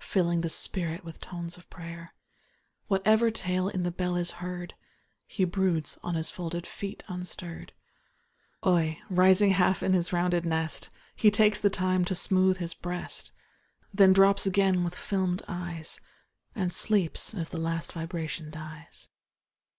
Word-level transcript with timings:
Filling 0.00 0.40
the 0.40 0.48
spirit 0.48 1.04
with 1.04 1.20
tones 1.20 1.58
of 1.58 1.68
prayer 1.68 2.14
Whatever 2.86 3.30
tale 3.30 3.68
in 3.68 3.82
the 3.82 3.90
bell 3.92 4.16
is 4.16 4.30
heard, 4.40 4.72
lie 5.38 5.44
broods 5.44 5.98
on 6.02 6.14
his 6.14 6.30
folded 6.30 6.66
feet 6.66 7.04
unstirr'd, 7.10 7.74
Oi, 8.66 8.98
rising 9.10 9.50
half 9.50 9.82
in 9.82 9.92
his 9.92 10.10
rounded 10.10 10.46
nest. 10.46 10.88
He 11.14 11.30
takes 11.30 11.60
the 11.60 11.68
time 11.68 12.06
to 12.06 12.14
smooth 12.14 12.56
his 12.56 12.72
breast. 12.72 13.32
Then 13.92 14.14
drops 14.14 14.46
again 14.46 14.82
with 14.82 14.94
fdmed 14.94 15.42
eyes, 15.46 16.00
And 16.54 16.72
sleeps 16.72 17.34
as 17.34 17.50
the 17.50 17.58
last 17.58 17.92
vibration 17.92 18.48
dies. 18.50 19.10